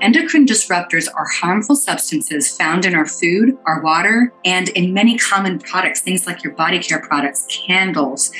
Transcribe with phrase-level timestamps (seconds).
[0.00, 5.58] Endocrine disruptors are harmful substances found in our food, our water, and in many common
[5.58, 8.30] products, things like your body care products, candles,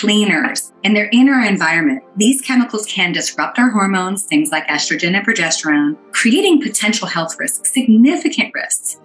[0.00, 2.02] cleaners, and they're in our environment.
[2.16, 7.72] These chemicals can disrupt our hormones, things like estrogen and progesterone, creating potential health risks,
[7.72, 8.96] significant risks.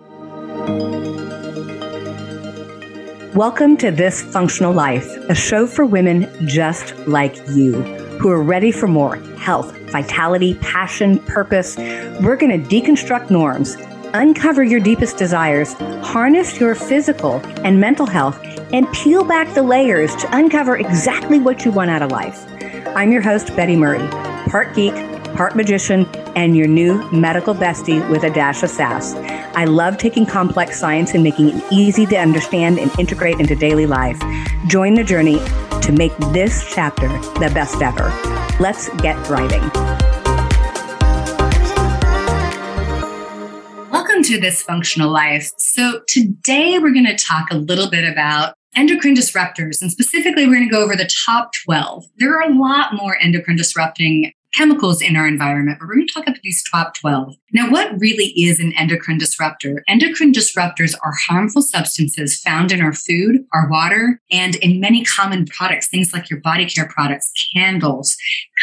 [3.36, 8.72] Welcome to This Functional Life, a show for women just like you who are ready
[8.72, 11.76] for more health vitality, passion, purpose.
[11.78, 13.76] We're going to deconstruct norms,
[14.14, 15.74] uncover your deepest desires,
[16.04, 18.40] harness your physical and mental health,
[18.72, 22.46] and peel back the layers to uncover exactly what you want out of life.
[22.96, 24.08] I'm your host, Betty Murray,
[24.50, 24.94] part geek,
[25.40, 29.14] part magician, and your new medical bestie with a dash of sass.
[29.56, 33.86] I love taking complex science and making it easy to understand and integrate into daily
[33.86, 34.22] life.
[34.68, 35.40] Join the journey
[35.82, 37.08] to make this chapter
[37.40, 38.10] the best ever.
[38.60, 39.62] Let's get writing.
[43.90, 45.54] Welcome to This Functional Life.
[45.58, 50.56] So, today we're going to talk a little bit about endocrine disruptors, and specifically, we're
[50.56, 52.04] going to go over the top 12.
[52.18, 56.14] There are a lot more endocrine disrupting chemicals in our environment, but we're going to
[56.14, 57.36] talk about these top 12.
[57.54, 59.84] Now, what really is an endocrine disruptor?
[59.88, 65.46] Endocrine disruptors are harmful substances found in our food, our water, and in many common
[65.46, 68.16] products, things like your body care products, candles,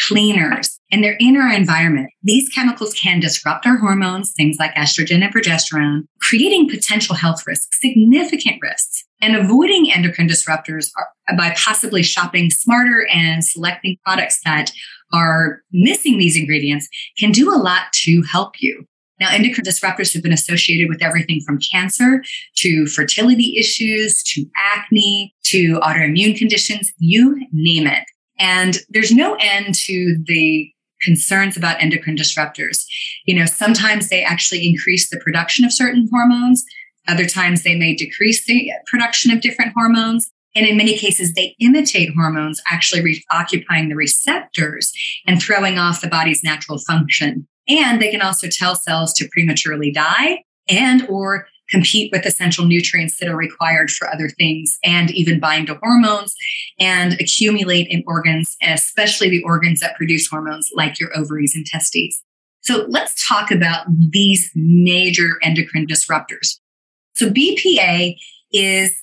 [0.06, 2.10] cleaners, and they're in our environment.
[2.22, 7.80] These chemicals can disrupt our hormones, things like estrogen and progesterone, creating potential health risks,
[7.80, 9.04] significant risks.
[9.20, 14.70] And avoiding endocrine disruptors are, by possibly shopping smarter and selecting products that
[15.12, 18.84] are missing these ingredients can do a lot to help you.
[19.18, 22.22] Now, endocrine disruptors have been associated with everything from cancer
[22.56, 28.04] to fertility issues to acne to autoimmune conditions, you name it.
[28.38, 30.70] And there's no end to the
[31.02, 32.84] concerns about endocrine disruptors.
[33.26, 36.64] You know, sometimes they actually increase the production of certain hormones.
[37.08, 40.30] Other times they may decrease the production of different hormones.
[40.56, 44.90] And in many cases, they imitate hormones, actually re- occupying the receptors
[45.26, 47.46] and throwing off the body's natural function.
[47.68, 53.18] And they can also tell cells to prematurely die and or compete with essential nutrients
[53.18, 56.34] that are required for other things and even bind to hormones
[56.78, 62.22] and accumulate in organs, especially the organs that produce hormones like your ovaries and testes.
[62.60, 66.58] So let's talk about these major endocrine disruptors.
[67.14, 68.16] So BPA
[68.52, 69.02] is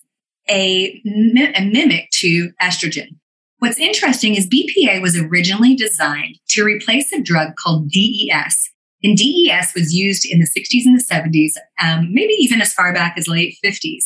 [0.49, 3.17] a, a mimic to estrogen.
[3.59, 8.69] What's interesting is BPA was originally designed to replace a drug called DES.
[9.03, 12.93] And DES was used in the 60s and the 70s, um, maybe even as far
[12.93, 14.03] back as late 50s.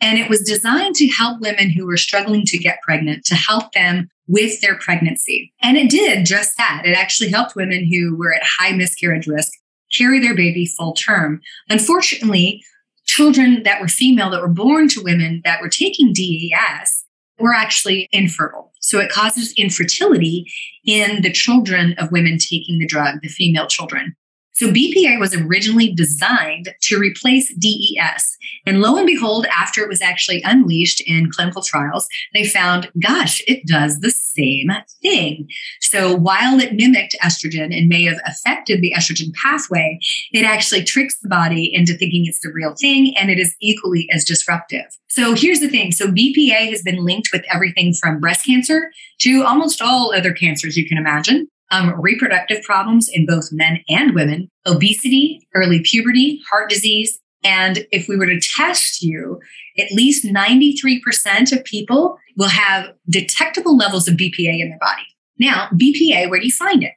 [0.00, 3.72] And it was designed to help women who were struggling to get pregnant, to help
[3.72, 5.52] them with their pregnancy.
[5.62, 6.82] And it did just that.
[6.84, 9.52] It actually helped women who were at high miscarriage risk
[9.96, 11.40] carry their baby full term.
[11.68, 12.62] Unfortunately,
[13.04, 17.04] children that were female that were born to women that were taking DES
[17.38, 18.72] were actually infertile.
[18.80, 20.46] So it causes infertility
[20.84, 24.14] in the children of women taking the drug, the female children.
[24.54, 28.36] So BPA was originally designed to replace DES.
[28.66, 33.42] And lo and behold, after it was actually unleashed in clinical trials, they found, gosh,
[33.48, 34.70] it does the same
[35.02, 35.48] thing.
[35.80, 39.98] So while it mimicked estrogen and may have affected the estrogen pathway,
[40.32, 44.08] it actually tricks the body into thinking it's the real thing and it is equally
[44.12, 44.86] as disruptive.
[45.08, 45.90] So here's the thing.
[45.90, 50.76] So BPA has been linked with everything from breast cancer to almost all other cancers
[50.76, 56.70] you can imagine um, reproductive problems in both men and women, obesity, early puberty, heart
[56.70, 57.18] disease.
[57.42, 59.40] And if we were to test you,
[59.78, 65.02] at least 93% of people will have detectable levels of BPA in their body.
[65.38, 66.92] Now, BPA, where do you find it?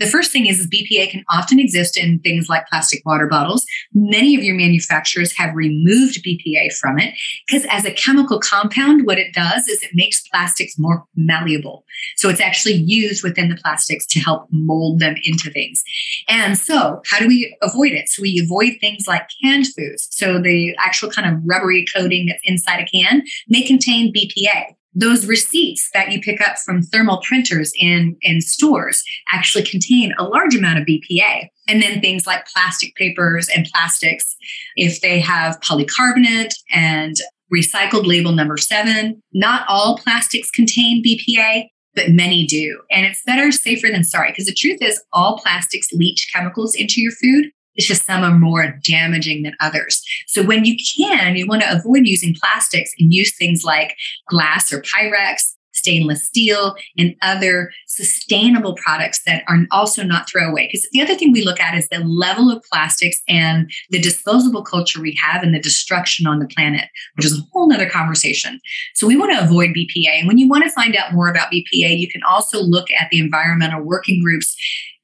[0.00, 3.66] The first thing is, BPA can often exist in things like plastic water bottles.
[3.92, 7.14] Many of your manufacturers have removed BPA from it
[7.46, 11.84] because as a chemical compound, what it does is it makes plastics more malleable.
[12.16, 15.82] So it's actually used within the plastics to help mold them into things.
[16.28, 18.08] And so how do we avoid it?
[18.08, 20.08] So we avoid things like canned foods.
[20.12, 25.26] So the actual kind of rubbery coating that's inside a can may contain BPA those
[25.26, 30.54] receipts that you pick up from thermal printers in, in stores actually contain a large
[30.54, 31.48] amount of BPA.
[31.68, 34.36] And then things like plastic papers and plastics,
[34.74, 37.14] if they have polycarbonate and
[37.54, 42.80] recycled label number seven, not all plastics contain BPA, but many do.
[42.90, 47.00] And it's better safer than sorry, because the truth is, all plastics leach chemicals into
[47.00, 47.50] your food.
[47.76, 50.02] It's just some are more damaging than others.
[50.26, 53.96] So when you can, you want to avoid using plastics and use things like
[54.28, 60.66] glass or Pyrex stainless steel, and other sustainable products that are also not throwaway.
[60.66, 64.62] Because the other thing we look at is the level of plastics and the disposable
[64.62, 68.60] culture we have and the destruction on the planet, which is a whole other conversation.
[68.94, 70.18] So we want to avoid BPA.
[70.18, 73.08] And when you want to find out more about BPA, you can also look at
[73.10, 74.56] the environmental working groups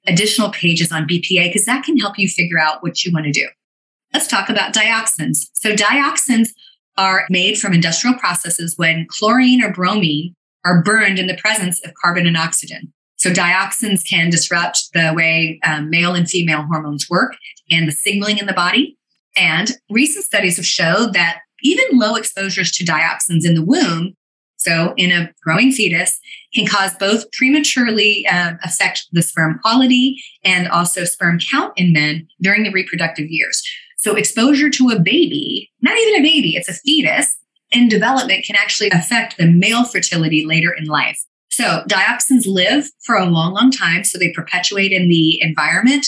[0.06, 3.32] additional pages on BPA because that can help you figure out what you want to
[3.32, 3.46] do.
[4.12, 5.48] Let's talk about dioxins.
[5.52, 6.50] So, dioxins
[6.96, 11.92] are made from industrial processes when chlorine or bromine are burned in the presence of
[11.94, 12.92] carbon and oxygen.
[13.16, 17.36] So, dioxins can disrupt the way um, male and female hormones work
[17.70, 18.96] and the signaling in the body.
[19.36, 24.14] And recent studies have showed that even low exposures to dioxins in the womb
[24.56, 26.18] so in a growing fetus,
[26.56, 32.26] can cause both prematurely uh, affect the sperm quality and also sperm count in men
[32.40, 33.62] during the reproductive years.
[33.98, 37.36] So exposure to a baby, not even a baby, it's a fetus
[37.72, 41.18] in development can actually affect the male fertility later in life.
[41.50, 44.04] So dioxins live for a long, long time.
[44.04, 46.06] So they perpetuate in the environment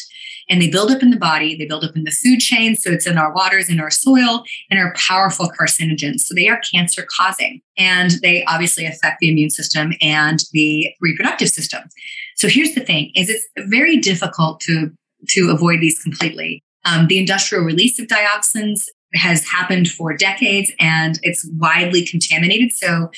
[0.49, 2.77] and they build up in the body, they build up in the food chain.
[2.77, 6.21] So it's in our waters, in our soil, and are powerful carcinogens.
[6.21, 7.61] So they are cancer causing.
[7.77, 11.83] And they obviously affect the immune system and the reproductive system.
[12.37, 14.91] So here's the thing is it's very difficult to
[15.31, 16.63] to avoid these completely.
[16.85, 18.85] Um, the industrial release of dioxins
[19.15, 22.73] has happened for decades and it's widely contaminated.
[22.73, 23.11] So,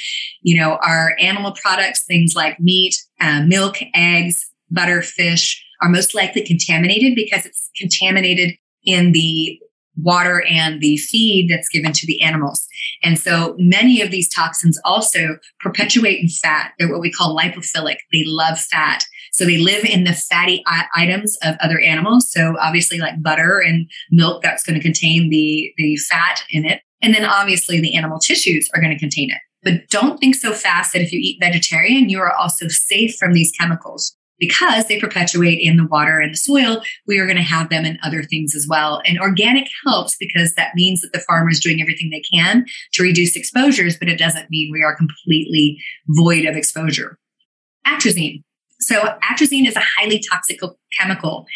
[0.42, 6.14] you know, our animal products, things like meat, uh, milk, eggs, butter, fish, are most
[6.14, 8.54] likely contaminated because it's contaminated
[8.84, 9.58] in the
[9.96, 12.66] water and the feed that's given to the animals.
[13.02, 16.72] And so many of these toxins also perpetuate in fat.
[16.78, 17.96] They're what we call lipophilic.
[18.12, 19.04] They love fat.
[19.32, 20.64] So they live in the fatty
[20.96, 22.30] items of other animals.
[22.32, 26.82] So obviously like butter and milk, that's going to contain the, the fat in it.
[27.02, 29.38] And then obviously the animal tissues are going to contain it.
[29.62, 33.34] But don't think so fast that if you eat vegetarian, you are also safe from
[33.34, 37.42] these chemicals because they perpetuate in the water and the soil, we are going to
[37.42, 39.02] have them in other things as well.
[39.04, 42.64] And organic helps because that means that the farmer is doing everything they can
[42.94, 45.78] to reduce exposures, but it doesn't mean we are completely
[46.08, 47.18] void of exposure.
[47.86, 48.42] Atrazine.
[48.80, 50.58] So, atrazine is a highly toxic
[50.98, 51.46] chemical.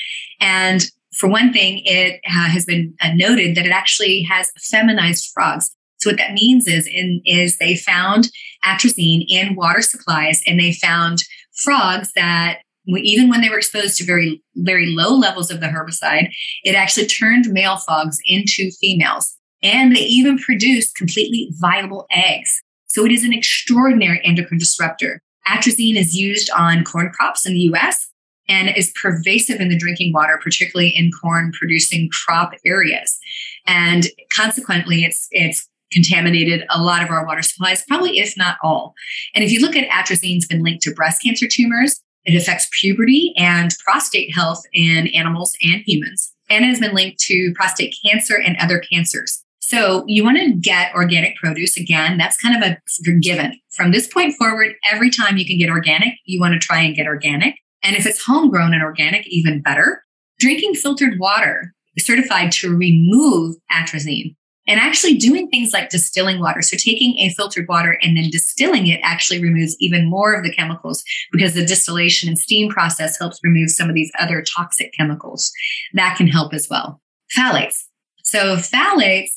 [0.40, 0.84] And
[1.16, 5.70] for one thing, it uh, has been uh, noted that it actually has feminized frogs.
[5.98, 8.28] So what that means is, in, is they found
[8.64, 11.22] atrazine in water supplies, and they found
[11.54, 16.28] frogs that even when they were exposed to very very low levels of the herbicide
[16.62, 19.36] it actually turned male frogs into females.
[19.62, 22.62] And they even produced completely viable eggs.
[22.86, 25.20] So it is an extraordinary endocrine disruptor.
[25.48, 28.10] Atrazine is used on corn crops in the us
[28.48, 33.18] and is pervasive in the drinking water particularly in corn producing crop areas.
[33.66, 34.06] And
[34.36, 38.94] consequently it's it's contaminated a lot of our water supplies, probably if not all.
[39.34, 43.34] And if you look at atrazine's been linked to breast cancer tumors, it affects puberty
[43.36, 48.36] and prostate health in animals and humans, and it has been linked to prostate cancer
[48.36, 49.42] and other cancers.
[49.60, 52.18] So you want to get organic produce again.
[52.18, 52.78] That's kind of a
[53.20, 53.58] given.
[53.72, 56.94] From this point forward, every time you can get organic, you want to try and
[56.94, 57.56] get organic.
[57.82, 60.04] And if it's homegrown and organic, even better.
[60.38, 66.62] Drinking filtered water certified to remove atrazine and actually doing things like distilling water.
[66.62, 70.52] So taking a filtered water and then distilling it actually removes even more of the
[70.52, 75.52] chemicals because the distillation and steam process helps remove some of these other toxic chemicals.
[75.92, 77.00] That can help as well.
[77.36, 77.84] Phthalates.
[78.22, 79.30] So phthalates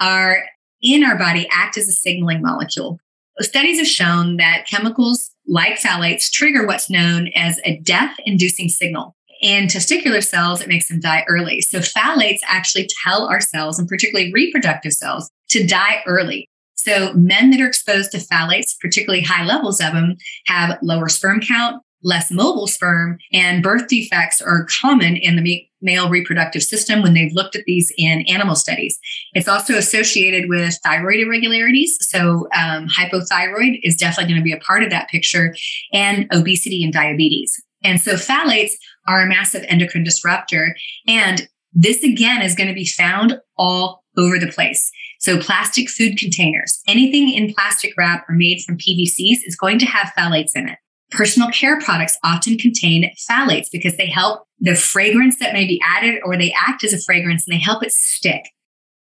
[0.00, 0.44] are
[0.80, 3.00] in our body act as a signaling molecule.
[3.40, 9.16] Studies have shown that chemicals like phthalates trigger what's known as a death inducing signal
[9.40, 11.60] in testicular cells, it makes them die early.
[11.60, 16.48] So phthalates actually tell our cells, and particularly reproductive cells, to die early.
[16.74, 20.16] So men that are exposed to phthalates, particularly high levels of them,
[20.46, 26.08] have lower sperm count, less mobile sperm, and birth defects are common in the male
[26.08, 28.98] reproductive system when they've looked at these in animal studies.
[29.32, 31.96] It's also associated with thyroid irregularities.
[32.00, 35.54] So, um, hypothyroid is definitely going to be a part of that picture,
[35.92, 37.60] and obesity and diabetes.
[37.82, 38.72] And so, phthalates
[39.08, 40.76] are a massive endocrine disruptor.
[41.08, 44.90] And this again is going to be found all over the place.
[45.20, 49.86] So, plastic food containers, anything in plastic wrap or made from PVCs is going to
[49.86, 50.78] have phthalates in it.
[51.10, 56.20] Personal care products often contain phthalates because they help the fragrance that may be added
[56.24, 58.42] or they act as a fragrance and they help it stick.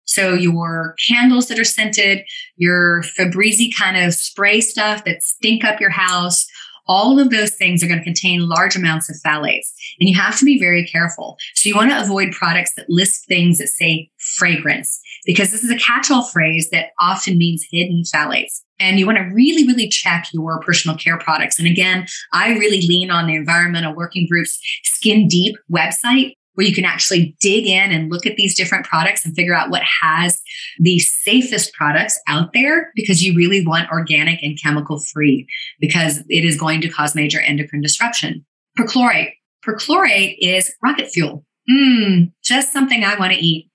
[0.04, 2.22] So, your candles that are scented,
[2.56, 6.46] your Febreze kind of spray stuff that stink up your house,
[6.90, 9.68] all of those things are going to contain large amounts of phthalates,
[10.00, 11.38] and you have to be very careful.
[11.54, 15.70] So, you want to avoid products that list things that say fragrance because this is
[15.70, 18.60] a catch all phrase that often means hidden phthalates.
[18.80, 21.58] And you want to really, really check your personal care products.
[21.58, 26.74] And again, I really lean on the Environmental Working Group's Skin Deep website where you
[26.74, 30.40] can actually dig in and look at these different products and figure out what has
[30.78, 35.46] the safest products out there because you really want organic and chemical free
[35.80, 38.44] because it is going to cause major endocrine disruption.
[38.78, 39.32] Perchlorate.
[39.66, 41.44] Perchlorate is rocket fuel.
[41.70, 43.69] Mmm, just something I want to eat.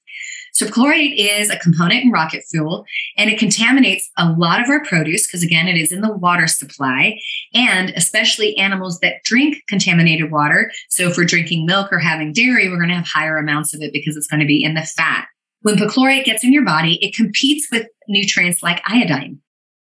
[0.56, 2.86] So chlorate is a component in rocket fuel
[3.18, 6.48] and it contaminates a lot of our produce because again, it is in the water
[6.48, 7.20] supply
[7.54, 10.72] and especially animals that drink contaminated water.
[10.90, 13.82] So if we're drinking milk or having dairy, we're going to have higher amounts of
[13.82, 15.28] it because it's going to be in the fat.
[15.62, 19.42] When perchlorate gets in your body, it competes with nutrients like iodine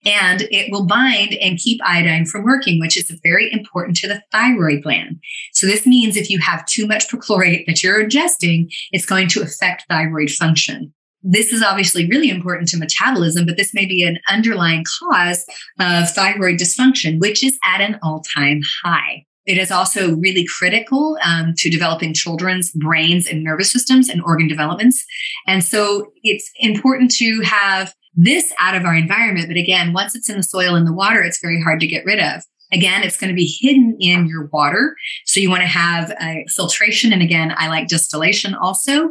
[0.06, 4.22] and it will bind and keep iodine from working, which is very important to the
[4.32, 5.20] thyroid gland.
[5.54, 9.42] So this means if you have too much perchlorate that you're ingesting, it's going to
[9.42, 10.94] affect thyroid function.
[11.24, 15.44] This is obviously really important to metabolism, but this may be an underlying cause
[15.80, 19.26] of thyroid dysfunction, which is at an all time high.
[19.48, 24.48] It is also really critical um, to developing children's brains and nervous systems and organ
[24.48, 25.04] developments.
[25.48, 29.48] And so it's important to have this out of our environment.
[29.48, 32.06] But again, once it's in the soil and the water, it's very hard to get
[32.06, 32.44] rid of.
[32.72, 34.96] Again, it's going to be hidden in your water.
[35.26, 37.14] So you want to have a filtration.
[37.14, 39.10] And again, I like distillation also.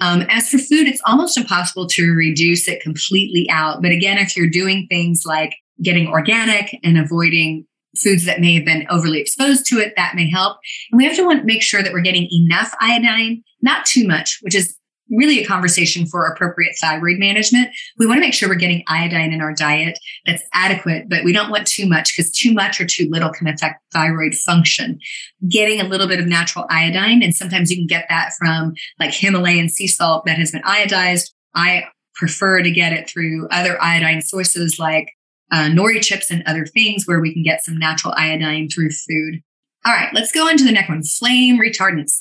[0.00, 3.82] Um, as for food, it's almost impossible to reduce it completely out.
[3.82, 7.66] But again, if you're doing things like getting organic and avoiding
[8.02, 10.58] foods that may have been overly exposed to it, that may help.
[10.90, 14.38] And we have to want, make sure that we're getting enough iodine, not too much,
[14.40, 14.76] which is
[15.16, 17.68] really a conversation for appropriate thyroid management.
[17.98, 21.32] We want to make sure we're getting iodine in our diet that's adequate, but we
[21.32, 24.98] don't want too much because too much or too little can affect thyroid function.
[25.48, 29.14] Getting a little bit of natural iodine, and sometimes you can get that from like
[29.14, 31.30] Himalayan sea salt that has been iodized.
[31.54, 35.10] I prefer to get it through other iodine sources like
[35.52, 39.42] uh, nori chips and other things where we can get some natural iodine through food.
[39.86, 42.20] All right, let's go into the next one flame retardants.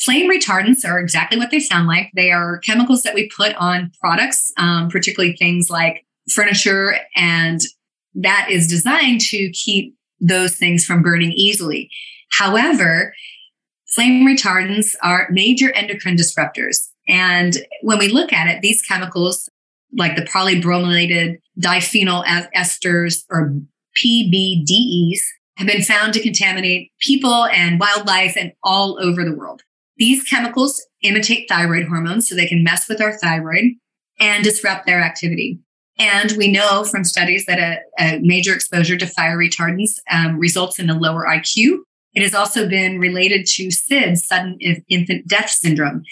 [0.00, 2.10] Flame retardants are exactly what they sound like.
[2.14, 7.60] They are chemicals that we put on products, um, particularly things like furniture, and
[8.14, 11.90] that is designed to keep those things from burning easily.
[12.32, 13.14] However,
[13.94, 16.88] flame retardants are major endocrine disruptors.
[17.08, 19.48] And when we look at it, these chemicals,
[19.96, 22.24] like the polybrominated diphenyl
[22.56, 23.54] esters or
[24.02, 25.18] PBDEs,
[25.56, 29.62] have been found to contaminate people and wildlife and all over the world.
[30.00, 33.74] These chemicals imitate thyroid hormones, so they can mess with our thyroid
[34.18, 35.60] and disrupt their activity.
[35.98, 40.78] And we know from studies that a, a major exposure to fire retardants um, results
[40.78, 41.80] in a lower IQ.
[42.14, 46.02] It has also been related to SIDS, sudden infant death syndrome.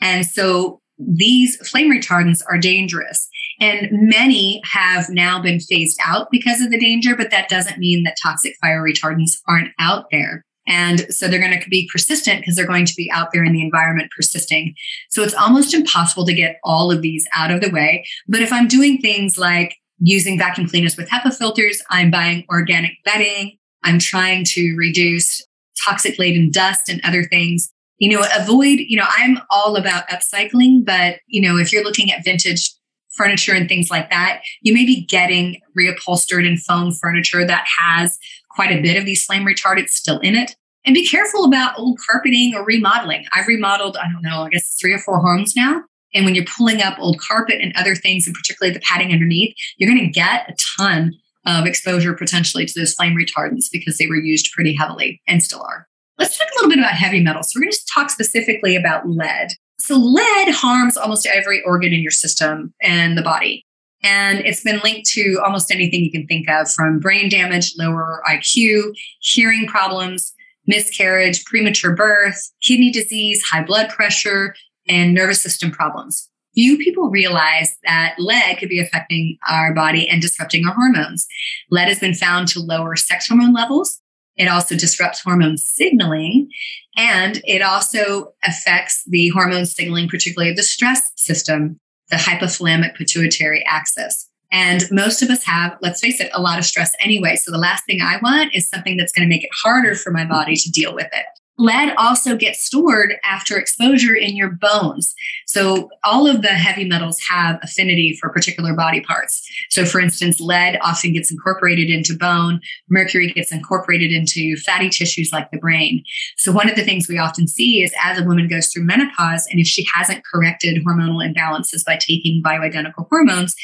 [0.00, 3.28] And so these flame retardants are dangerous.
[3.60, 8.02] And many have now been phased out because of the danger, but that doesn't mean
[8.02, 10.44] that toxic fire retardants aren't out there.
[10.66, 13.52] And so they're going to be persistent because they're going to be out there in
[13.52, 14.74] the environment persisting.
[15.10, 18.06] So it's almost impossible to get all of these out of the way.
[18.28, 22.92] But if I'm doing things like using vacuum cleaners with HEPA filters, I'm buying organic
[23.04, 25.42] bedding, I'm trying to reduce
[25.84, 27.70] toxic laden dust and other things.
[27.98, 32.10] You know, avoid, you know, I'm all about upcycling, but, you know, if you're looking
[32.10, 32.70] at vintage
[33.16, 38.18] furniture and things like that, you may be getting reupholstered and foam furniture that has
[38.56, 40.56] quite a bit of these flame retardants still in it.
[40.84, 43.26] And be careful about old carpeting or remodeling.
[43.32, 45.82] I've remodeled, I don't know, I guess three or four homes now.
[46.14, 49.54] And when you're pulling up old carpet and other things, and particularly the padding underneath,
[49.76, 51.12] you're going to get a ton
[51.44, 55.62] of exposure potentially to those flame retardants because they were used pretty heavily and still
[55.62, 55.86] are.
[56.18, 57.52] Let's talk a little bit about heavy metals.
[57.52, 59.48] So we're going to talk specifically about lead.
[59.78, 63.65] So lead harms almost every organ in your system and the body.
[64.06, 68.22] And it's been linked to almost anything you can think of from brain damage, lower
[68.30, 70.32] IQ, hearing problems,
[70.64, 74.54] miscarriage, premature birth, kidney disease, high blood pressure,
[74.86, 76.30] and nervous system problems.
[76.54, 81.26] Few people realize that lead could be affecting our body and disrupting our hormones.
[81.72, 84.00] Lead has been found to lower sex hormone levels.
[84.36, 86.48] It also disrupts hormone signaling
[86.96, 94.28] and it also affects the hormone signaling, particularly the stress system the hypothalamic pituitary axis.
[94.52, 97.36] And most of us have, let's face it, a lot of stress anyway.
[97.36, 100.12] So the last thing I want is something that's going to make it harder for
[100.12, 101.26] my body to deal with it.
[101.58, 105.14] Lead also gets stored after exposure in your bones.
[105.46, 109.42] So, all of the heavy metals have affinity for particular body parts.
[109.70, 112.60] So, for instance, lead often gets incorporated into bone,
[112.90, 116.04] mercury gets incorporated into fatty tissues like the brain.
[116.36, 119.46] So, one of the things we often see is as a woman goes through menopause,
[119.50, 123.54] and if she hasn't corrected hormonal imbalances by taking bioidentical hormones,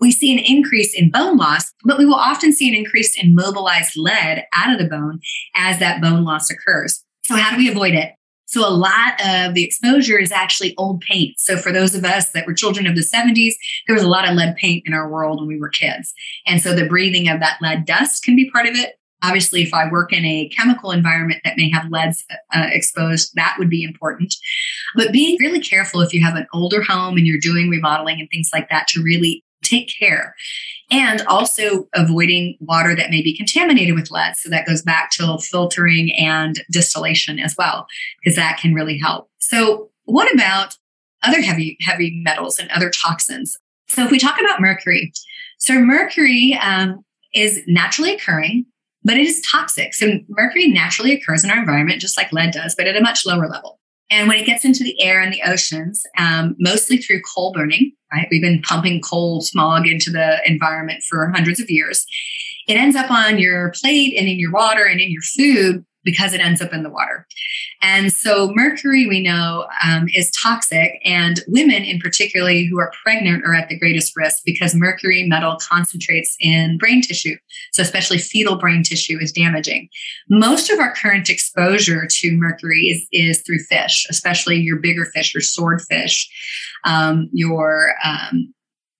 [0.00, 3.34] we see an increase in bone loss, but we will often see an increase in
[3.34, 5.20] mobilized lead out of the bone
[5.54, 7.04] as that bone loss occurs.
[7.32, 8.12] So, how do we avoid it?
[8.44, 11.36] So, a lot of the exposure is actually old paint.
[11.38, 13.54] So, for those of us that were children of the 70s,
[13.86, 16.12] there was a lot of lead paint in our world when we were kids.
[16.46, 18.96] And so, the breathing of that lead dust can be part of it.
[19.22, 22.22] Obviously, if I work in a chemical environment that may have leads
[22.54, 24.34] uh, exposed, that would be important.
[24.94, 28.28] But being really careful if you have an older home and you're doing remodeling and
[28.28, 30.34] things like that to really take care
[30.92, 34.36] and also avoiding water that may be contaminated with lead.
[34.36, 37.86] So that goes back to filtering and distillation as well,
[38.22, 39.30] because that can really help.
[39.38, 40.76] So, what about
[41.22, 43.56] other heavy heavy metals and other toxins?
[43.88, 45.12] So, if we talk about mercury,
[45.58, 47.04] so mercury um,
[47.34, 48.66] is naturally occurring,
[49.04, 49.94] but it is toxic.
[49.94, 53.24] So, mercury naturally occurs in our environment just like lead does, but at a much
[53.24, 53.78] lower level.
[54.12, 57.92] And when it gets into the air and the oceans, um, mostly through coal burning,
[58.12, 58.28] right?
[58.30, 62.04] We've been pumping coal smog into the environment for hundreds of years.
[62.68, 66.32] It ends up on your plate and in your water and in your food because
[66.32, 67.26] it ends up in the water.
[67.80, 73.44] And so, mercury, we know, um, is toxic, and women in particularly who are pregnant
[73.44, 77.36] are at the greatest risk because mercury metal concentrates in brain tissue.
[77.72, 79.88] So, especially fetal brain tissue is damaging.
[80.28, 85.34] Most of our current exposure to mercury is, is through fish, especially your bigger fish,
[85.34, 86.28] your swordfish,
[86.84, 88.52] um, your um,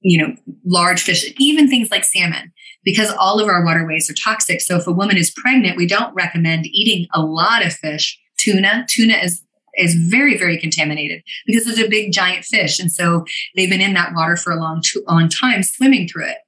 [0.03, 2.53] you know large fish, even things like salmon
[2.85, 4.61] because all of our waterways are toxic.
[4.61, 8.19] So if a woman is pregnant, we don't recommend eating a lot of fish.
[8.39, 9.43] Tuna, tuna is
[9.79, 13.25] is very very contaminated because it's a big giant fish, and so
[13.57, 16.39] they've been in that water for a long long time, swimming through it.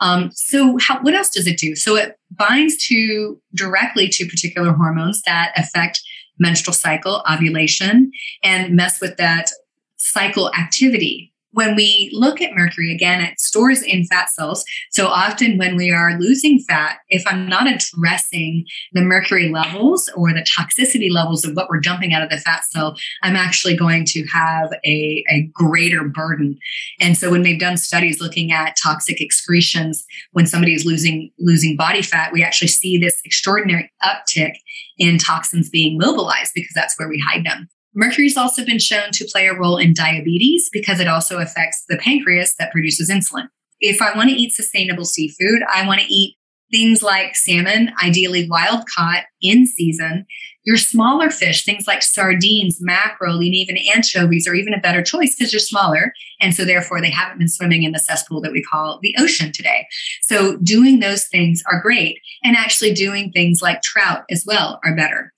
[0.00, 1.76] Um, so how, what else does it do?
[1.76, 6.00] So it binds to directly to particular hormones that affect
[6.38, 8.10] menstrual cycle, ovulation,
[8.42, 9.50] and mess with that
[9.96, 14.64] cycle activity when we look at mercury again, it stores in fat cells.
[14.90, 20.32] So often when we are losing fat, if I'm not addressing the mercury levels or
[20.32, 24.04] the toxicity levels of what we're dumping out of the fat cell, I'm actually going
[24.06, 26.58] to have a, a greater burden.
[27.00, 31.76] And so when they've done studies looking at toxic excretions when somebody is losing losing
[31.76, 34.54] body fat, we actually see this extraordinary uptick
[34.98, 37.68] in toxins being mobilized because that's where we hide them.
[37.94, 41.98] Mercury's also been shown to play a role in diabetes because it also affects the
[41.98, 43.48] pancreas that produces insulin.
[43.80, 46.36] If I want to eat sustainable seafood, I want to eat
[46.72, 50.26] things like salmon, ideally wild caught in season.
[50.64, 55.36] Your smaller fish, things like sardines, mackerel, and even anchovies are even a better choice
[55.36, 56.14] because they're smaller.
[56.40, 59.52] And so, therefore, they haven't been swimming in the cesspool that we call the ocean
[59.52, 59.86] today.
[60.22, 62.18] So, doing those things are great.
[62.42, 65.33] And actually, doing things like trout as well are better.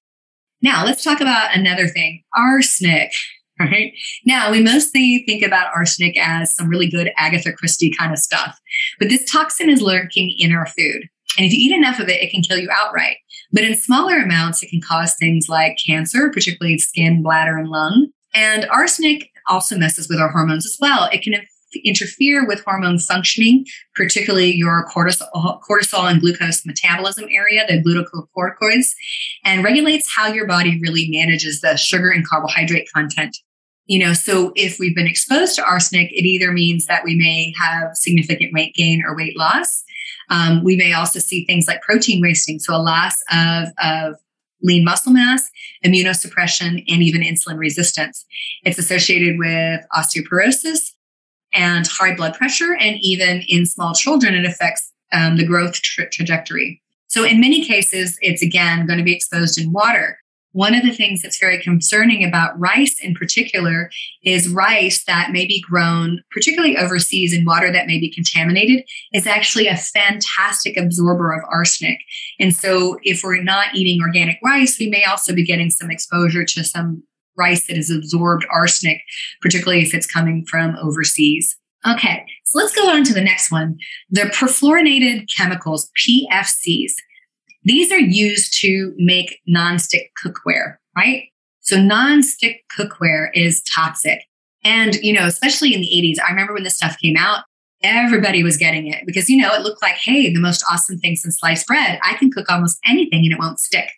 [0.66, 3.12] Now, let's talk about another thing arsenic.
[3.58, 3.94] Right
[4.26, 8.60] now, we mostly think about arsenic as some really good Agatha Christie kind of stuff,
[8.98, 11.08] but this toxin is lurking in our food.
[11.38, 13.16] And if you eat enough of it, it can kill you outright.
[13.52, 18.08] But in smaller amounts, it can cause things like cancer, particularly skin, bladder, and lung.
[18.34, 21.08] And arsenic also messes with our hormones as well.
[21.10, 21.32] It can
[21.84, 28.88] interfere with hormone functioning, particularly your cortisol, cortisol and glucose metabolism area, the glucocorticoids,
[29.44, 33.36] and regulates how your body really manages the sugar and carbohydrate content.
[33.86, 37.52] You know, so if we've been exposed to arsenic, it either means that we may
[37.60, 39.84] have significant weight gain or weight loss.
[40.28, 44.16] Um, we may also see things like protein wasting, so a loss of, of
[44.62, 45.48] lean muscle mass,
[45.84, 48.24] immunosuppression, and even insulin resistance.
[48.64, 50.92] It's associated with osteoporosis,
[51.56, 52.76] and high blood pressure.
[52.78, 56.82] And even in small children, it affects um, the growth tra- trajectory.
[57.08, 60.18] So, in many cases, it's again going to be exposed in water.
[60.52, 63.90] One of the things that's very concerning about rice in particular
[64.24, 69.26] is rice that may be grown, particularly overseas in water that may be contaminated, is
[69.26, 71.98] actually a fantastic absorber of arsenic.
[72.40, 76.44] And so, if we're not eating organic rice, we may also be getting some exposure
[76.44, 77.02] to some
[77.36, 79.00] rice that has absorbed arsenic,
[79.40, 81.56] particularly if it's coming from overseas.
[81.86, 83.78] Okay, so let's go on to the next one.
[84.10, 86.92] The perfluorinated chemicals, PFCs.
[87.62, 91.24] These are used to make nonstick cookware, right?
[91.60, 94.20] So nonstick cookware is toxic.
[94.64, 97.44] And, you know, especially in the 80s, I remember when this stuff came out,
[97.82, 101.14] everybody was getting it because, you know, it looked like, hey, the most awesome thing
[101.14, 102.00] since sliced bread.
[102.02, 103.90] I can cook almost anything and it won't stick.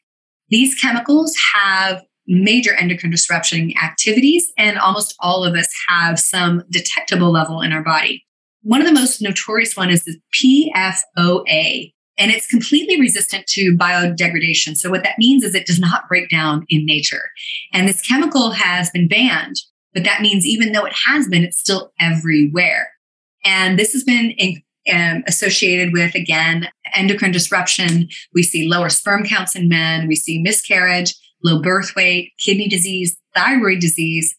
[0.51, 7.33] These chemicals have major endocrine disruption activities, and almost all of us have some detectable
[7.33, 8.25] level in our body.
[8.62, 14.77] One of the most notorious one is the PFOA, and it's completely resistant to biodegradation.
[14.77, 17.31] So what that means is it does not break down in nature.
[17.73, 19.57] And this chemical has been banned,
[19.95, 22.91] but that means even though it has been, it's still everywhere.
[23.45, 24.62] And this has been in,
[24.93, 28.09] um, associated with, again, endocrine disruption.
[28.35, 30.09] We see lower sperm counts in men.
[30.09, 34.35] We see miscarriage, low birth weight, kidney disease, thyroid disease.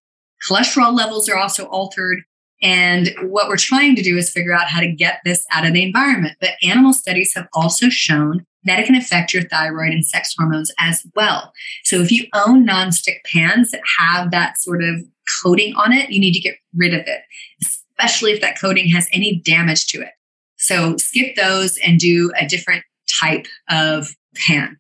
[0.48, 2.22] Cholesterol levels are also altered.
[2.62, 5.74] And what we're trying to do is figure out how to get this out of
[5.74, 6.38] the environment.
[6.42, 10.72] But animal studies have also shown that it can affect your thyroid and sex hormones
[10.78, 11.54] as well.
[11.86, 14.96] So if you own nonstick pans that have that sort of
[15.42, 17.22] coating on it, you need to get rid of it,
[17.64, 20.12] especially if that coating has any damage to it.
[20.58, 22.84] So skip those and do a different
[23.22, 24.78] type of pan.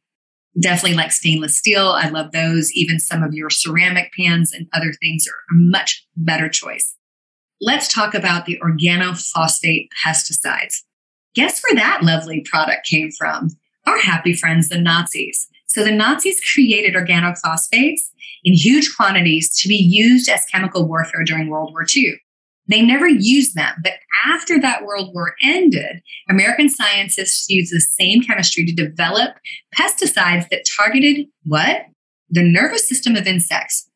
[0.60, 1.90] Definitely like stainless steel.
[1.90, 2.72] I love those.
[2.74, 6.96] Even some of your ceramic pans and other things are a much better choice.
[7.62, 10.84] Let's talk about the organophosphate pesticides.
[11.36, 13.50] Guess where that lovely product came from?
[13.86, 15.48] Our happy friends, the Nazis.
[15.68, 18.10] So the Nazis created organophosphates
[18.44, 22.20] in huge quantities to be used as chemical warfare during World War II.
[22.70, 23.94] They never used them, but
[24.28, 29.36] after that World War ended, American scientists used the same chemistry to develop
[29.76, 31.86] pesticides that targeted what?
[32.30, 33.90] The nervous system of insects.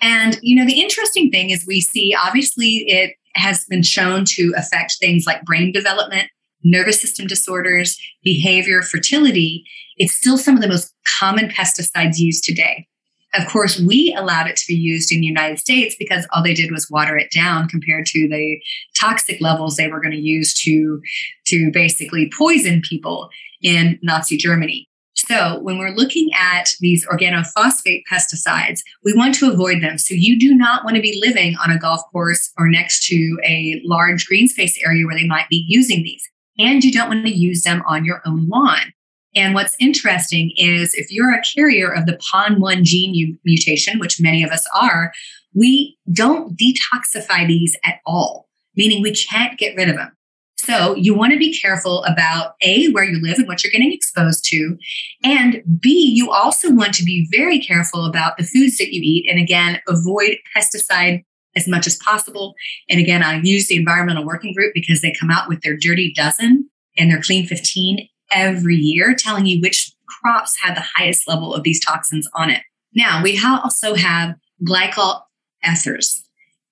[0.00, 4.54] And, you know, the interesting thing is we see obviously it has been shown to
[4.56, 6.28] affect things like brain development,
[6.62, 9.64] nervous system disorders, behavior, fertility.
[9.96, 12.86] It's still some of the most common pesticides used today.
[13.34, 16.54] Of course, we allowed it to be used in the United States because all they
[16.54, 18.58] did was water it down compared to the
[18.98, 21.00] toxic levels they were going to use to,
[21.46, 23.28] to basically poison people
[23.62, 24.88] in Nazi Germany.
[25.16, 29.96] So, when we're looking at these organophosphate pesticides, we want to avoid them.
[29.96, 33.38] So, you do not want to be living on a golf course or next to
[33.42, 36.22] a large green space area where they might be using these.
[36.58, 38.92] And you don't want to use them on your own lawn.
[39.36, 44.42] And what's interesting is if you're a carrier of the PON1 gene mutation, which many
[44.42, 45.12] of us are,
[45.54, 50.10] we don't detoxify these at all, meaning we can't get rid of them.
[50.58, 53.92] So you want to be careful about A, where you live and what you're getting
[53.92, 54.76] exposed to.
[55.22, 59.30] And B, you also want to be very careful about the foods that you eat.
[59.30, 62.54] And again, avoid pesticide as much as possible.
[62.88, 66.12] And again, I use the environmental working group because they come out with their dirty
[66.14, 71.54] dozen and their clean 15 every year, telling you which crops have the highest level
[71.54, 72.62] of these toxins on it.
[72.94, 74.34] Now, we also have
[74.64, 75.22] glycol
[75.64, 76.22] ethers.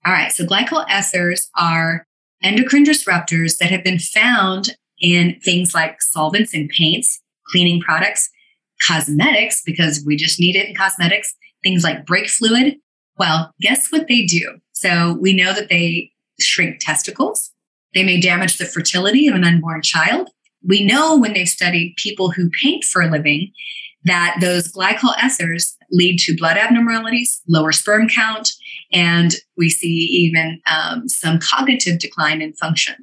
[0.07, 2.07] All right, so glycol ethers are
[2.43, 8.31] endocrine disruptors that have been found in things like solvents and paints, cleaning products,
[8.87, 12.77] cosmetics, because we just need it in cosmetics, things like brake fluid.
[13.19, 14.59] Well, guess what they do?
[14.73, 17.53] So we know that they shrink testicles.
[17.95, 20.31] They may damage the fertility of an unborn child.
[20.66, 23.53] We know when they've studied people who paint for a living
[24.05, 28.50] that those glycol ethers lead to blood abnormalities, lower sperm count,
[28.92, 32.94] and we see even um, some cognitive decline in function.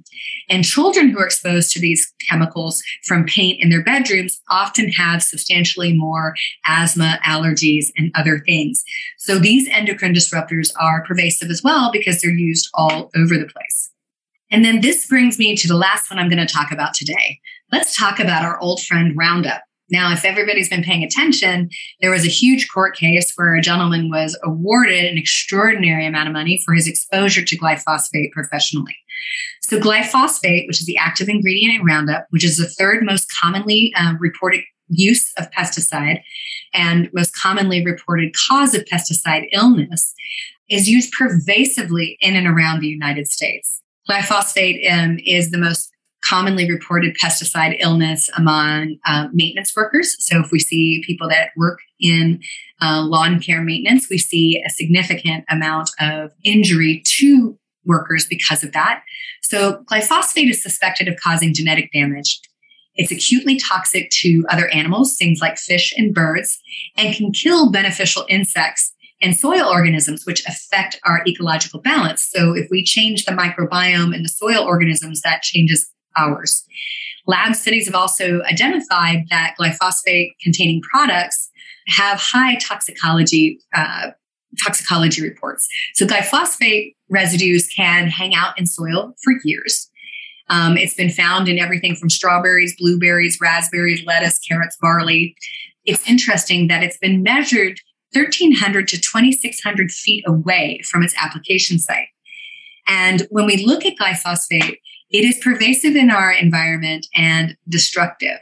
[0.49, 5.23] And children who are exposed to these chemicals from paint in their bedrooms often have
[5.23, 6.35] substantially more
[6.67, 8.83] asthma, allergies, and other things.
[9.17, 13.90] So these endocrine disruptors are pervasive as well because they're used all over the place.
[14.51, 17.39] And then this brings me to the last one I'm going to talk about today.
[17.71, 19.63] Let's talk about our old friend Roundup.
[19.89, 24.09] Now, if everybody's been paying attention, there was a huge court case where a gentleman
[24.09, 28.95] was awarded an extraordinary amount of money for his exposure to glyphosate professionally.
[29.63, 33.93] So, glyphosate, which is the active ingredient in Roundup, which is the third most commonly
[33.97, 36.21] um, reported use of pesticide
[36.73, 40.13] and most commonly reported cause of pesticide illness,
[40.69, 43.81] is used pervasively in and around the United States.
[44.11, 45.89] Glyphosate um, is the most
[46.23, 50.15] commonly reported pesticide illness among uh, maintenance workers.
[50.19, 52.41] So, if we see people that work in
[52.81, 58.73] uh, lawn care maintenance, we see a significant amount of injury to workers because of
[58.73, 59.01] that.
[59.41, 62.41] So, glyphosate is suspected of causing genetic damage.
[62.95, 66.59] It's acutely toxic to other animals, things like fish and birds,
[66.97, 72.27] and can kill beneficial insects and soil organisms, which affect our ecological balance.
[72.29, 76.65] So, if we change the microbiome and the soil organisms, that changes ours.
[77.27, 81.49] Lab studies have also identified that glyphosate containing products
[81.87, 84.11] have high toxicology uh,
[84.63, 85.67] toxicology reports.
[85.95, 89.89] So glyphosate residues can hang out in soil for years.
[90.49, 95.35] Um, it's been found in everything from strawberries, blueberries, raspberries, lettuce, carrots, barley.
[95.85, 97.79] it's interesting that it's been measured
[98.13, 102.07] 1,300 to 2,600 feet away from its application site.
[102.87, 104.77] And when we look at glyphosate,
[105.11, 108.39] it is pervasive in our environment and destructive.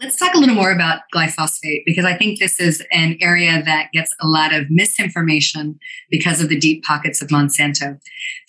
[0.00, 3.90] Let's talk a little more about glyphosate because I think this is an area that
[3.92, 5.78] gets a lot of misinformation
[6.10, 7.98] because of the deep pockets of Monsanto.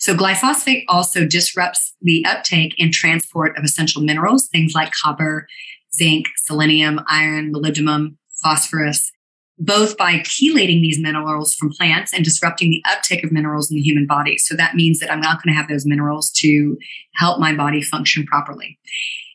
[0.00, 5.46] So, glyphosate also disrupts the uptake and transport of essential minerals, things like copper,
[5.94, 9.10] zinc, selenium, iron, molybdenum, phosphorus,
[9.58, 13.82] both by chelating these minerals from plants and disrupting the uptake of minerals in the
[13.82, 14.36] human body.
[14.36, 16.76] So that means that I'm not going to have those minerals to
[17.14, 18.78] help my body function properly.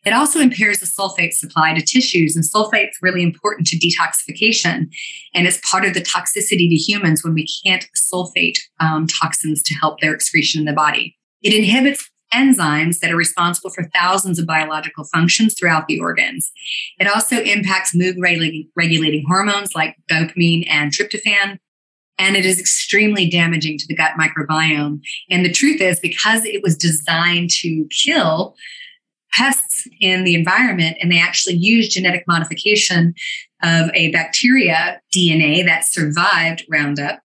[0.04, 4.88] It also impairs the sulfate supply to tissues, and sulfate's really important to detoxification.
[5.36, 9.76] And it's part of the toxicity to humans when we can't sulfate um, toxins to
[9.76, 11.16] help their excretion in the body.
[11.44, 16.52] It inhibits enzymes that are responsible for thousands of biological functions throughout the organs.
[17.00, 21.60] It also impacts mood regulating hormones like dopamine and tryptophan.
[22.18, 25.02] And it is extremely damaging to the gut microbiome.
[25.30, 28.56] And the truth is, because it was designed to kill
[29.34, 33.14] pests in the environment, and they actually used genetic modification
[33.64, 37.22] of a bacteria DNA that survived Roundup,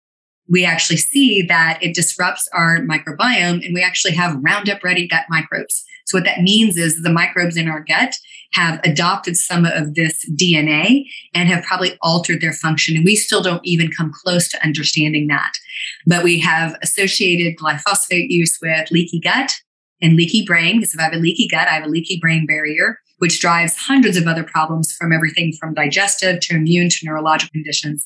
[0.49, 5.25] we actually see that it disrupts our microbiome and we actually have Roundup ready gut
[5.29, 5.83] microbes.
[6.05, 8.15] So, what that means is the microbes in our gut
[8.53, 12.95] have adopted some of this DNA and have probably altered their function.
[12.95, 15.53] And we still don't even come close to understanding that.
[16.05, 19.53] But we have associated glyphosate use with leaky gut
[20.01, 22.45] and leaky brain, because if I have a leaky gut, I have a leaky brain
[22.45, 27.51] barrier, which drives hundreds of other problems from everything from digestive to immune to neurological
[27.51, 28.05] conditions.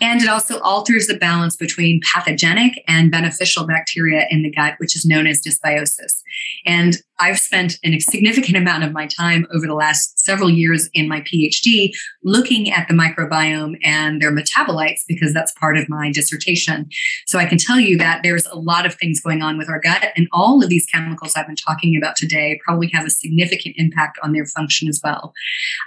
[0.00, 4.94] And it also alters the balance between pathogenic and beneficial bacteria in the gut, which
[4.94, 6.22] is known as dysbiosis.
[6.66, 11.08] And I've spent a significant amount of my time over the last several years in
[11.08, 16.88] my PhD looking at the microbiome and their metabolites because that's part of my dissertation.
[17.26, 19.80] So I can tell you that there's a lot of things going on with our
[19.80, 23.76] gut, and all of these chemicals I've been talking about today probably have a significant
[23.78, 25.32] impact on their function as well.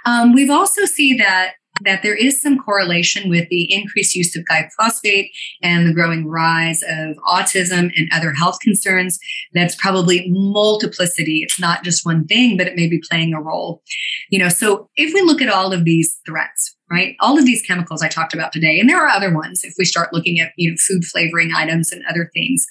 [0.06, 4.44] Um, we've also seen that that there is some correlation with the increased use of
[4.44, 5.30] glyphosate
[5.62, 9.18] and the growing rise of autism and other health concerns.
[9.54, 11.42] That's probably multiplicity.
[11.42, 13.82] It's not just one thing, but it may be playing a role.
[14.30, 17.16] You know, so if we look at all of these threats, right?
[17.20, 19.84] All of these chemicals I talked about today, and there are other ones if we
[19.84, 22.66] start looking at, you know, food flavoring items and other things.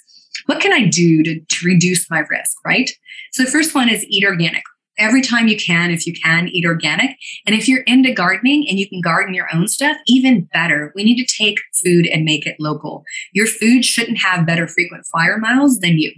[0.46, 2.90] What can I do to, to reduce my risk, right?
[3.32, 4.62] So the first one is eat organic
[4.98, 7.16] every time you can, if you can, eat organic.
[7.46, 10.92] And if you're into gardening and you can garden your own stuff, even better.
[10.94, 13.04] We need to take food and make it local.
[13.32, 16.12] Your food shouldn't have better frequent flyer miles than you.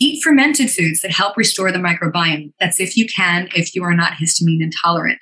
[0.00, 2.52] Eat fermented foods that help restore the microbiome.
[2.58, 5.20] That's if you can, if you are not histamine intolerant.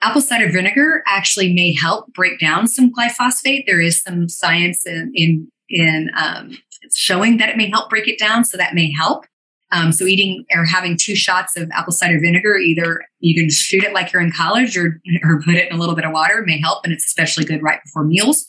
[0.00, 3.64] Apple cider vinegar actually may help break down some glyphosate.
[3.66, 6.58] There is some science in in, in um,
[6.92, 9.24] showing that it may help break it down, so that may help.
[9.72, 13.82] Um, so eating or having two shots of apple cider vinegar, either you can shoot
[13.84, 16.42] it like you're in college or, or put it in a little bit of water
[16.44, 16.84] may help.
[16.84, 18.48] And it's especially good right before meals.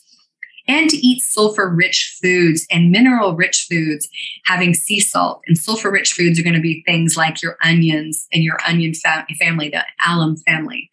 [0.66, 4.08] And to eat sulfur rich foods and mineral rich foods,
[4.46, 8.26] having sea salt and sulfur rich foods are going to be things like your onions
[8.32, 10.90] and your onion fa- family, the allium family.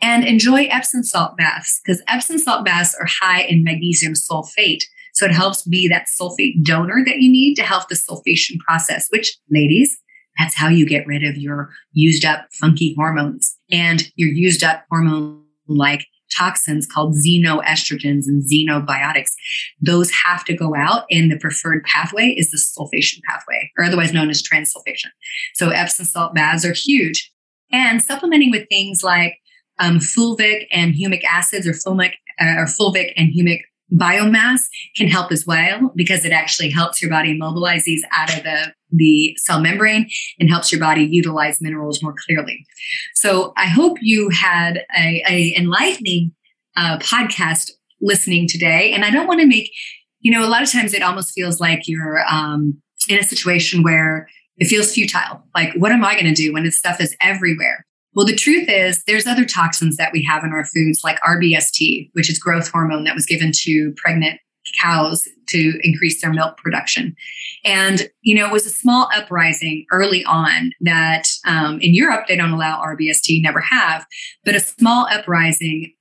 [0.00, 4.84] And enjoy Epsom salt baths because Epsom salt baths are high in magnesium sulfate,
[5.18, 9.08] so it helps be that sulfate donor that you need to help the sulfation process,
[9.10, 9.98] which, ladies,
[10.38, 14.84] that's how you get rid of your used up funky hormones and your used up
[14.88, 16.06] hormone like
[16.38, 19.32] toxins called xenoestrogens and xenobiotics.
[19.80, 24.12] Those have to go out, and the preferred pathway is the sulfation pathway, or otherwise
[24.12, 25.10] known as transsulfation.
[25.54, 27.32] So Epsom salt baths are huge.
[27.72, 29.34] And supplementing with things like
[29.80, 33.62] um, fulvic and humic acids, or fulvic, uh, or fulvic and humic
[33.94, 34.60] biomass
[34.96, 38.72] can help as well because it actually helps your body mobilize these out of the,
[38.90, 42.66] the cell membrane and helps your body utilize minerals more clearly.
[43.14, 46.32] So I hope you had a, a enlightening
[46.76, 47.70] uh, podcast
[48.00, 48.92] listening today.
[48.92, 49.72] And I don't want to make,
[50.20, 53.82] you know, a lot of times it almost feels like you're um, in a situation
[53.82, 55.42] where it feels futile.
[55.54, 57.86] Like, what am I going to do when this stuff is everywhere?
[58.14, 62.10] Well, the truth is, there's other toxins that we have in our foods, like RBST,
[62.14, 64.40] which is growth hormone that was given to pregnant
[64.82, 67.14] cows to increase their milk production.
[67.64, 72.36] And, you know, it was a small uprising early on that um, in Europe, they
[72.36, 74.06] don't allow RBST, never have,
[74.44, 75.92] but a small uprising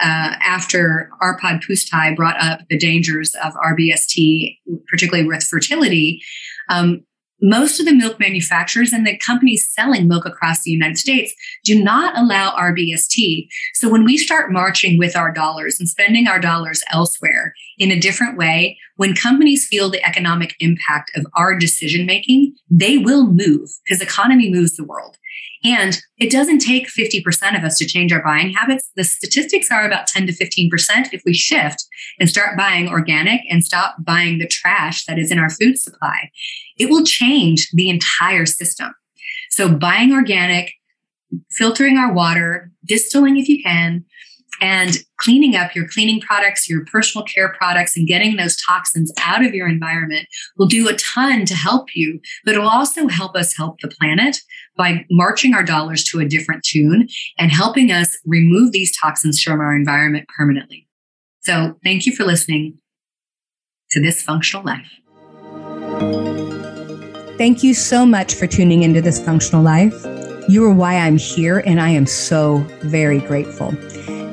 [0.00, 6.22] uh, after Arpad Pusztai brought up the dangers of RBST, particularly with fertility.
[6.68, 7.04] Um,
[7.42, 11.82] most of the milk manufacturers and the companies selling milk across the United States do
[11.82, 13.48] not allow RBST.
[13.74, 18.00] So when we start marching with our dollars and spending our dollars elsewhere in a
[18.00, 23.70] different way, when companies feel the economic impact of our decision making, they will move
[23.84, 25.16] because economy moves the world.
[25.64, 28.90] And it doesn't take 50% of us to change our buying habits.
[28.96, 30.68] The statistics are about 10 to 15%
[31.12, 31.86] if we shift
[32.20, 36.30] and start buying organic and stop buying the trash that is in our food supply.
[36.76, 38.92] It will change the entire system.
[39.50, 40.72] So buying organic,
[41.50, 44.04] filtering our water, distilling if you can,
[44.60, 49.44] and cleaning up your cleaning products, your personal care products, and getting those toxins out
[49.44, 53.56] of your environment will do a ton to help you, but it'll also help us
[53.56, 54.38] help the planet
[54.76, 57.08] by marching our dollars to a different tune
[57.38, 60.88] and helping us remove these toxins from our environment permanently.
[61.42, 62.78] So, thank you for listening
[63.90, 64.90] to this functional life.
[67.36, 69.94] Thank you so much for tuning into this functional life.
[70.48, 73.74] You are why I'm here, and I am so very grateful.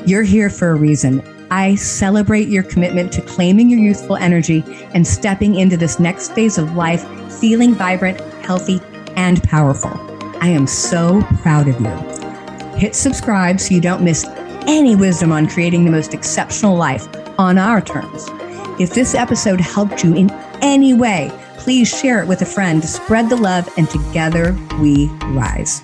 [0.06, 1.21] You're here for a reason.
[1.51, 6.58] I celebrate your commitment to claiming your youthful energy and stepping into this next phase
[6.58, 7.06] of life
[7.39, 8.80] feeling vibrant, healthy,
[9.15, 10.11] and powerful.
[10.41, 12.75] I am so proud of you.
[12.75, 14.25] Hit subscribe so you don't miss
[14.67, 18.25] any wisdom on creating the most exceptional life on our terms.
[18.80, 20.32] If this episode helped you in
[20.63, 25.10] any way, please share it with a friend to spread the love and together we
[25.25, 25.84] rise.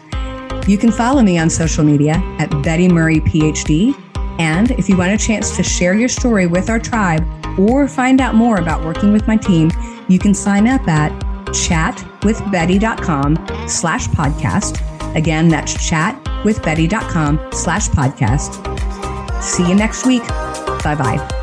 [0.68, 3.96] You can follow me on social media at Betty Murray PhD
[4.40, 7.24] and if you want a chance to share your story with our tribe
[7.60, 9.70] or find out more about working with my team,
[10.08, 11.12] you can sign up at
[11.50, 15.16] chatwithbetty.com slash podcast.
[15.16, 19.42] Again, that's chatwithbetty.com slash podcast.
[19.42, 20.26] See you next week.
[20.84, 21.37] Bye bye.